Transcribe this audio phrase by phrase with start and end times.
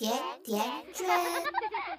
[0.00, 0.10] 甜
[0.42, 1.06] 甜圈。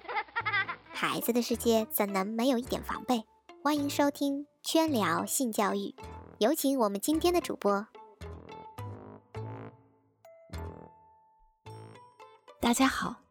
[0.92, 3.22] 孩子的世界怎能没有一点防备？
[3.62, 5.94] 欢迎收听圈聊性教育，
[6.38, 7.86] 有请我们今天的主播。
[12.58, 13.22] 大家好，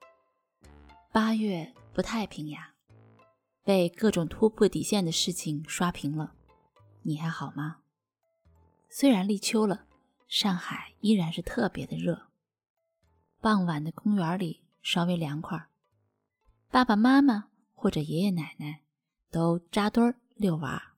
[1.11, 2.71] 八月不太平呀，
[3.65, 6.31] 被各种突破底线的事情刷屏了。
[7.01, 7.79] 你还好吗？
[8.87, 9.83] 虽然立秋了，
[10.29, 12.30] 上海依然是特别的热。
[13.41, 15.67] 傍晚的公园里稍微凉快，
[16.69, 18.83] 爸爸妈妈或者爷爷奶奶
[19.31, 20.93] 都扎堆儿遛娃。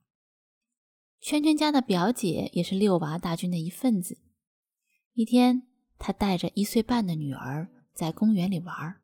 [1.22, 4.18] 圈圈家的表姐也是遛娃大军的一份子。
[5.14, 5.66] 一天，
[5.98, 8.98] 她带着一岁半的女儿在公园里玩。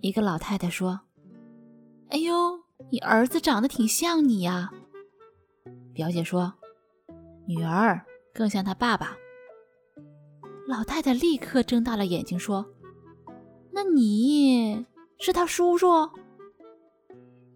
[0.00, 1.00] 一个老太太说
[2.10, 2.60] ：“哎呦，
[2.92, 4.70] 你儿子长得挺像你呀。”
[5.92, 6.54] 表姐说
[7.48, 9.16] ：“女儿更像他爸爸。”
[10.66, 12.64] 老太太立刻睁大了眼睛说
[13.72, 14.86] ：“那你
[15.18, 15.86] 是他叔叔？”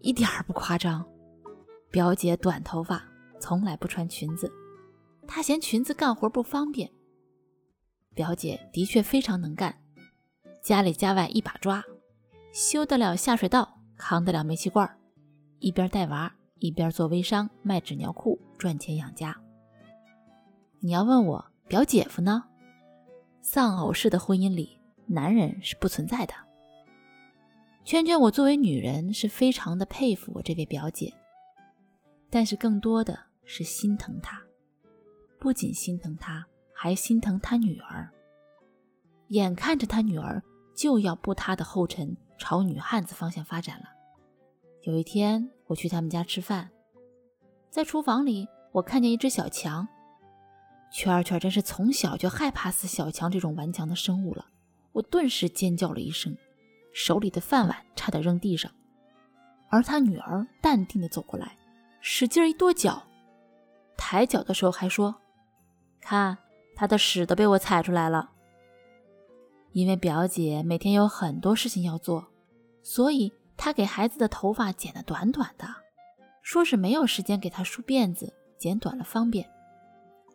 [0.01, 1.05] 一点儿不夸张。
[1.89, 3.03] 表姐短头发，
[3.39, 4.51] 从来不穿裙子，
[5.25, 6.91] 她嫌裙子干活不方便。
[8.13, 9.81] 表姐的确非常能干，
[10.61, 11.83] 家里家外一把抓，
[12.51, 14.97] 修得了下水道，扛得了煤气罐，
[15.59, 16.33] 一边带娃。
[16.59, 19.39] 一边做微商卖纸尿裤赚钱养家。
[20.79, 22.45] 你要问我表姐夫呢？
[23.49, 26.33] 丧偶式的婚姻里，男人是不存在的。
[27.85, 31.13] 圈圈，我作为女人是非常的佩服我这位表姐，
[32.29, 34.37] 但是更多的是心疼她。
[35.39, 38.09] 不仅心疼她，还心疼她女儿。
[39.29, 40.43] 眼看着她女儿
[40.75, 43.85] 就要步她的后尘，朝女汉子方向发展了。
[44.81, 45.49] 有一天。
[45.67, 46.69] 我去他们家吃饭，
[47.69, 49.87] 在厨房里，我看见一只小强。
[50.91, 54.45] 圈圈真是从小就害怕死小强这种顽强的生物了。
[54.93, 56.35] 我顿时尖叫了一声，
[56.93, 58.71] 手里的饭碗差点扔地上。
[59.69, 61.57] 而他女儿淡定地走过来，
[62.01, 63.03] 使劲一跺脚，
[63.97, 65.15] 抬脚的时候还说
[65.99, 66.37] ：“看，
[66.75, 68.31] 他的屎都被我踩出来了。”
[69.73, 72.27] 因为表姐每天有很多事情要做，
[72.81, 73.33] 所以。
[73.59, 75.67] 她给孩子的头发剪得短短的，
[76.43, 79.49] 说是没有时间给他梳辫子，剪短了方便。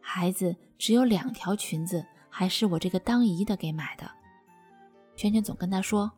[0.03, 4.11] 孩子只有两条裙子，还是我这个当姨的给买的。
[5.17, 6.11] 圈圈总跟他说：“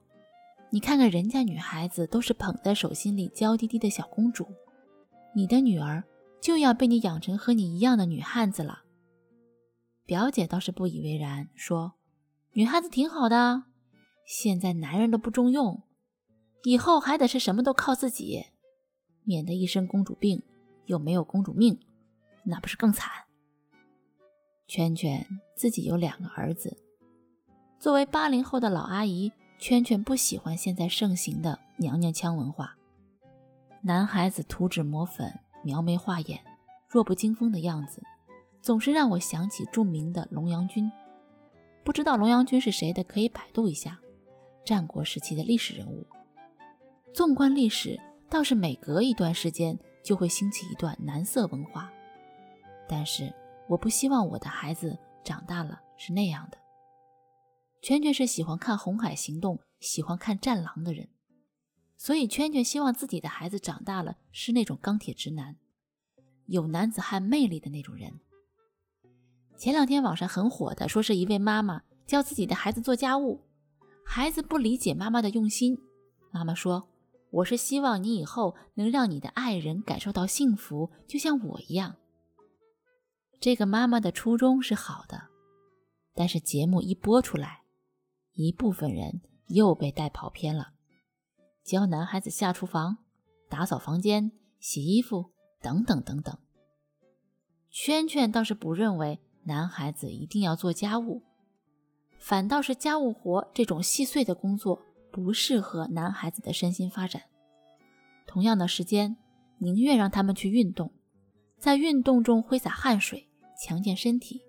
[0.70, 4.46] 你看看人家女孩子都是捧在手心里娇滴滴的小公主，
[5.34, 6.02] 你的女儿
[6.40, 8.82] 就要被你养成和你一样的女汉子了。”
[10.06, 11.94] 表姐倒是不以为然，说
[12.54, 13.64] ：“女汉子挺好的，
[14.26, 15.82] 现在男人都不中用。”
[16.64, 18.46] 以后还得是什么都靠自己，
[19.24, 20.42] 免得一身公主病，
[20.86, 21.78] 又没有公主命，
[22.44, 23.23] 那不是更惨？
[24.66, 26.76] 圈圈自己有两个儿子，
[27.78, 32.74] 作为八零后的老阿姨，圈圈不喜欢现在盛行的娘娘腔文化。
[33.82, 35.32] 男孩子涂脂抹粉、
[35.62, 36.40] 描眉画眼、
[36.88, 38.02] 弱不禁风的样子，
[38.62, 40.90] 总是让我想起著名的龙阳君。
[41.84, 44.00] 不知道龙阳君是谁的，可以百度一下，
[44.64, 46.06] 战国时期的历史人物。
[47.12, 51.92] 纵观历史，倒是每隔一段时间就会兴起一段男色文化，
[52.88, 53.30] 但是
[53.68, 56.58] 我不希望我的孩子长大了是那样的。
[57.82, 61.08] 圈圈是喜欢看《红海行动》、喜欢看《战狼》的人，
[61.96, 65.56] 所以圈圈希望自己的孩子长大了是那种钢铁直男，
[66.46, 68.20] 有男子汉魅力的那种人。
[69.56, 73.40] 前两天网上很火的，说是一位妈妈教自己的孩子做家务，
[74.04, 75.78] 孩子不理解妈妈的用心，
[76.30, 76.88] 妈妈说。
[77.30, 81.96] 我是希望你以后能让你的爱人感受到幸福，就像我一样。
[83.40, 85.28] 这个妈妈的初衷是好的，
[86.14, 87.62] 但是节目一播出来，
[88.32, 90.72] 一部分人又被带跑偏了，
[91.62, 92.98] 教男孩子下厨房、
[93.48, 96.36] 打扫房间、洗衣服等等等等。
[97.70, 101.22] 圈圈倒是不认为男孩子一定要做家务，
[102.18, 104.82] 反倒是家务活这种细碎的工作。
[105.14, 107.22] 不适合男孩子的身心发展。
[108.26, 109.16] 同样的时间，
[109.58, 110.90] 宁愿让他们去运动，
[111.64, 113.26] 在运动中挥洒汗水，
[113.56, 114.42] 强健身体，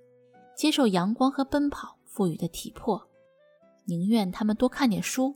[0.53, 3.07] 接受阳光和奔跑赋予的体魄。
[3.85, 5.33] 宁愿他们多看点书，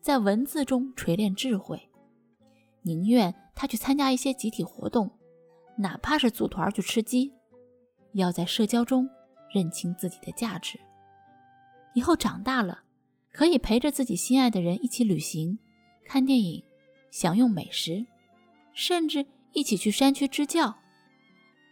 [0.00, 1.90] 在文字中锤炼智慧。
[2.80, 5.10] 宁愿他去参加一些集体活动，
[5.76, 7.30] 哪怕是组团去吃鸡。
[8.14, 9.06] 要在社交中
[9.52, 10.80] 认清自己的价值。
[11.92, 12.84] 以后长大了。
[13.30, 15.58] 可以陪着自己心爱的人一起旅行、
[16.06, 16.64] 看电影、
[17.10, 18.06] 享用美食，
[18.72, 20.74] 甚至一起去山区支教。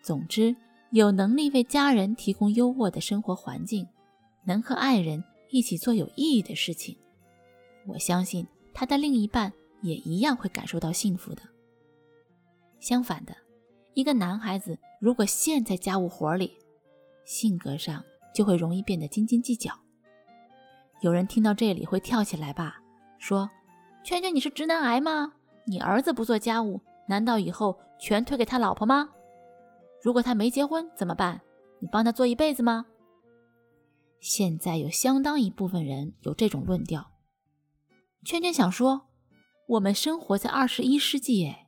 [0.07, 0.55] 总之，
[0.91, 3.85] 有能力为家人提供优渥的生活环境，
[4.45, 6.97] 能和爱人一起做有意义的事情，
[7.89, 11.43] 我相信他的另一半也一样会感受到幸福的。
[12.79, 13.37] 相反的，
[13.95, 16.57] 一个男孩子如果陷在家务活里，
[17.25, 19.73] 性格上就会容易变得斤斤计较。
[21.01, 22.81] 有人听到这里会跳起来吧，
[23.19, 23.51] 说
[24.07, 25.33] ：“圈圈，你是直男癌吗？
[25.65, 29.09] 你儿子不做家务，难道以后全推给他老婆吗？
[30.07, 31.41] 如果他没结婚怎么办？
[31.81, 32.87] 你帮他做一辈子吗？”
[34.23, 37.11] 现在有相当一部分人有这种论调。
[38.25, 39.09] 圈圈想说，
[39.67, 41.67] 我们生活在二十一世纪，哎，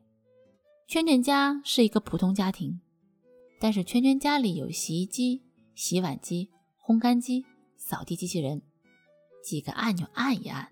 [0.86, 2.80] 圈圈家是一个普通家庭，
[3.58, 5.42] 但是圈圈家里有洗衣机、
[5.74, 6.52] 洗碗机、
[6.86, 7.44] 烘干机、
[7.76, 8.62] 扫地机器人，
[9.42, 10.68] 几个按钮按一按，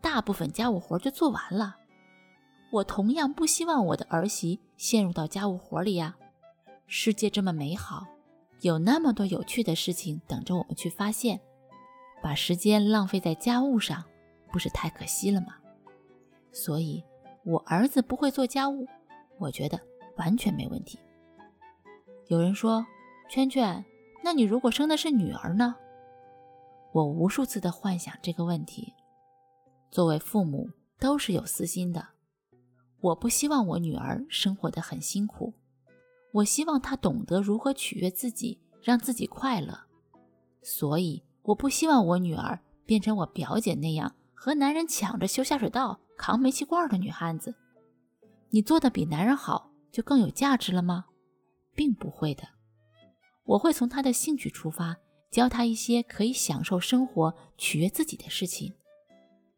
[0.00, 1.78] 大部分家务活就做完了。
[2.70, 6.16] 我同样不希望我的儿媳陷入到家务活里呀。
[6.90, 8.06] 世界这么美好。
[8.62, 11.38] 有那么多有趣的事情等着我们去发现，
[12.20, 14.02] 把时间浪费在家务上，
[14.50, 15.58] 不是太可惜了吗？
[16.50, 17.04] 所以，
[17.44, 18.88] 我儿子不会做家务，
[19.38, 19.78] 我觉得
[20.16, 20.98] 完全没问题。
[22.26, 22.84] 有人说
[23.30, 23.84] ：“圈圈，
[24.24, 25.76] 那你如果生的是女儿呢？”
[26.92, 28.94] 我无数次的幻想这个问题。
[29.90, 30.68] 作为父母
[30.98, 32.08] 都是有私心的，
[33.00, 35.52] 我不希望我女儿生活的很辛苦。
[36.38, 39.76] 我希望他懂得如何取悦自己，让自己快乐。
[40.62, 47.54] 所以，我不希望我女儿变成我表姐那样和男人抢着修下水道、扛煤气罐的女汉子。
[48.50, 51.06] 你做的比男人好，就更有价值了吗？
[51.74, 52.44] 并不会的。
[53.44, 54.96] 我会从他的兴趣出发，
[55.30, 58.74] 教他一些可以享受生活、取悦自己的事情，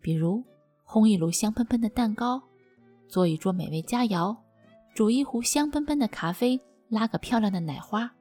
[0.01, 0.45] 比如
[0.87, 2.43] 烘一炉香喷喷的蛋糕，
[3.09, 4.35] 做一桌美味佳肴。
[4.93, 8.13] 煮一壶香喷喷的咖啡，拉个漂亮的奶花。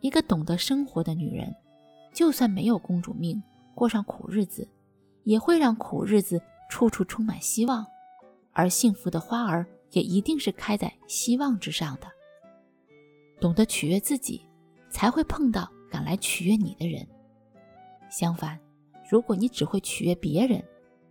[0.00, 1.54] 一个懂得生活的女人，
[2.12, 3.42] 就算没有公主命，
[3.74, 4.68] 过上苦日子，
[5.24, 7.86] 也会让苦日子处处充满希望，
[8.52, 12.06] 而幸福的花儿也一定是开在希望之上的。
[13.40, 14.44] 懂得取悦自己，
[14.90, 17.06] 才会碰到敢来取悦你的人。
[18.10, 18.58] 相反，
[19.08, 20.62] 如果你只会取悦别人，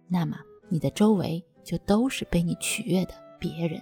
[0.07, 0.38] 那么
[0.69, 3.81] 你的周围就都是被你取悦的别人。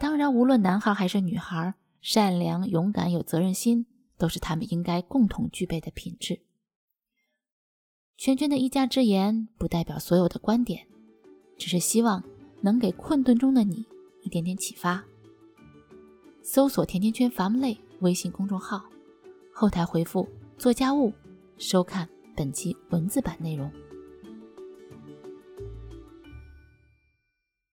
[0.00, 3.86] 当然，无论男孩还是女孩，善良、勇敢、有责任心，
[4.16, 6.40] 都是他们应该共同具备的品质。
[8.16, 10.86] 圈圈的一家之言，不代表所有的观点，
[11.56, 12.22] 只是希望
[12.60, 13.84] 能给困顿中的你
[14.22, 15.04] 一点点启发。
[16.42, 18.84] 搜索“甜甜圈伐木累”微信公众号，
[19.52, 21.12] 后台回复“做家务”，
[21.58, 23.70] 收看本期文字版内容。